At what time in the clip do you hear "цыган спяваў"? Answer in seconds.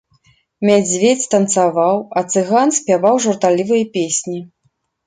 2.35-3.25